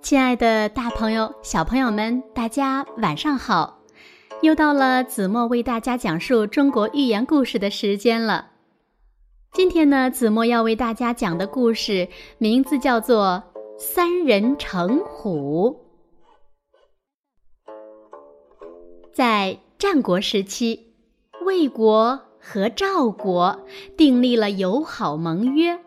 [0.00, 3.78] 亲爱的大朋友、小朋友们，大家晚上好！
[4.42, 8.50] 又到了子墨为大家讲述中国寓言故事的时间了。
[9.52, 13.42] 今天呢，子墨要为大家讲的故事名字叫做
[13.78, 15.82] 《三人成虎》。
[19.14, 20.92] 在战国时期，
[21.46, 23.64] 魏国和赵国
[23.96, 25.80] 订立了友好盟约。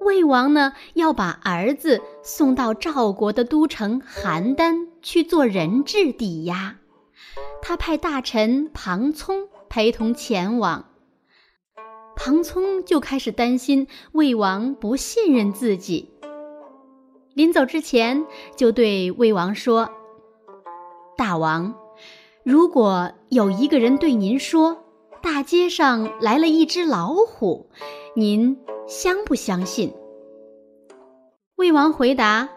[0.00, 6.76] 魏王呢，要把儿子送到赵国的都城邯郸去做人质抵押。
[7.60, 10.86] 他派大臣庞聪陪同前往。
[12.16, 16.10] 庞聪就开始担心魏王不信任自己。
[17.34, 19.90] 临走之前，就对魏王说
[21.16, 21.74] ：“大王，
[22.42, 24.82] 如果有一个人对您说，
[25.22, 27.68] 大街上来了一只老虎，
[28.16, 28.58] 您……”
[28.90, 29.94] 相不相信？
[31.60, 32.48] 魏王回答：“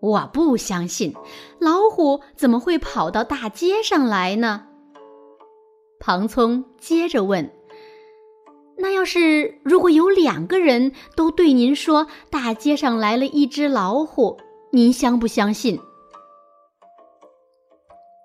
[0.00, 1.14] 我不相信，
[1.58, 4.66] 老虎怎么会跑到大街上来呢？”
[5.98, 7.50] 庞聪接着问
[8.76, 14.36] ：“那要是如果有两个人都对您说大街上来了一只老虎，
[14.72, 15.80] 您相不相信？”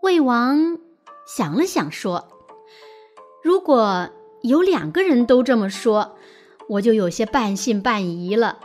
[0.04, 0.80] 魏王
[1.26, 2.28] 想了想说
[3.42, 4.10] ：“如果
[4.42, 6.18] 有两个人都这么说。”
[6.70, 8.60] 我就有些半信半疑了。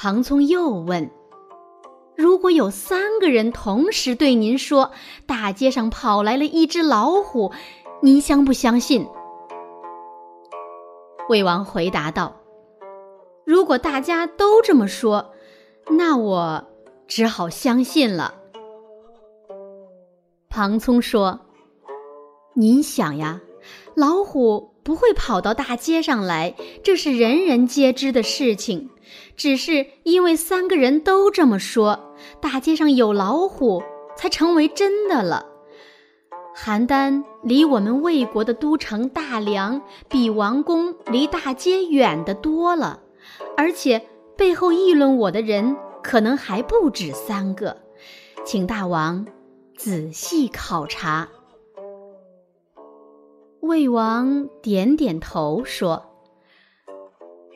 [0.00, 1.10] 庞聪又问
[2.14, 4.92] ：“如果有三个人同时对您说，
[5.26, 7.50] 大街上跑来了一只老虎，
[8.00, 9.04] 您相不相信？”
[11.28, 12.36] 魏王回答道
[13.44, 15.32] ：“如果大家都这么说，
[15.90, 16.64] 那我
[17.08, 18.34] 只好相信了。”
[20.48, 21.40] 庞聪说
[22.54, 23.40] ：“您想呀，
[23.96, 28.88] 老虎。”不会跑到大街上来，这是人人皆知的事情。
[29.36, 33.82] 只是因为三个人都这么说，大街上有老虎，
[34.16, 35.44] 才成为真的了。
[36.56, 43.00] 邯郸离我们魏国的都城大梁，比王宫离大街远得多了，
[43.58, 44.00] 而且
[44.38, 47.76] 背后议论我的人可能还不止三个，
[48.42, 49.26] 请大王
[49.76, 51.28] 仔细考察。
[53.60, 56.06] 魏王点点头说：“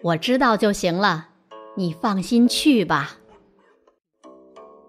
[0.03, 1.29] 我知道就行了，
[1.77, 3.19] 你放心去吧。”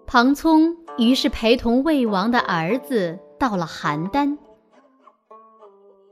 [0.06, 4.36] 庞聪于是陪同魏王的儿子到了邯郸。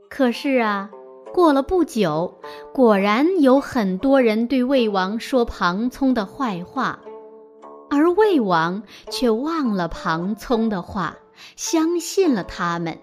[0.09, 0.91] 可是啊，
[1.35, 2.41] 过了不久，
[2.73, 7.01] 果然有很多人对魏王说庞聪的坏话，
[7.91, 11.19] 而魏王却忘了庞聪的话，
[11.57, 12.99] 相信了他们。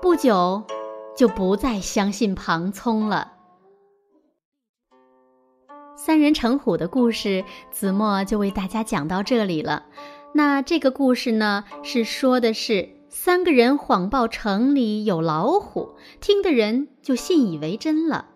[0.00, 0.64] 不久。
[1.16, 3.32] 就不再相信庞聪了。
[5.94, 9.84] 三人成虎的故事，子墨就为大家讲到这里了。
[10.34, 15.90] 那这个故事呢，是说的是三个人谎报城里有老虎，
[16.20, 18.30] 听的人就信以为真了。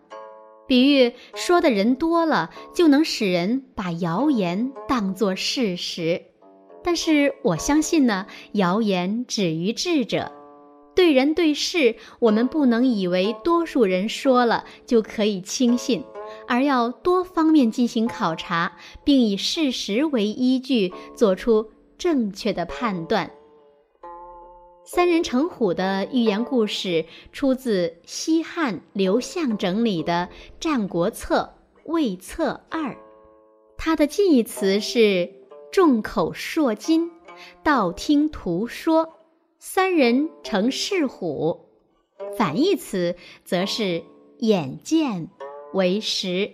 [0.68, 6.22] 比喻说的人多了，就能使人把谣言当作事实。
[6.84, 10.30] 但是我相信呢，谣言止于智者。
[10.96, 16.02] 对人对事，我们不能以为多数人说了就可以轻信，
[16.48, 23.30] 而要多方面进行考察，并以事实为依据，做出正确的判断。
[24.84, 31.56] 三人成虎的寓言故事出自西汉刘向整理的《战国策·
[31.92, 32.92] 魏策二》，
[33.76, 35.30] 它的近义词是
[35.70, 37.10] 众口铄金，
[37.62, 39.12] 道听途说。
[39.58, 41.68] 三人成是虎，
[42.36, 44.02] 反义词则是
[44.38, 45.28] 眼见
[45.72, 46.52] 为实。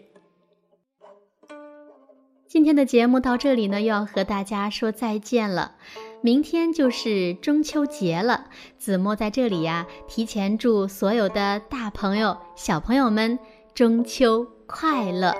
[2.46, 5.76] 今天的节目到这里呢，又要和大家说再见了。
[6.20, 13.38] 明天就是中秋节了，子墨在这里呀，提前祝所有的大朋友、小朋友们
[13.74, 15.34] 中秋快乐。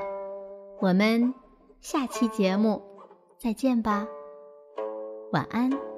[0.80, 1.32] 我们
[1.80, 2.82] 下期节目
[3.38, 4.08] 再见吧，
[5.32, 5.91] 晚安。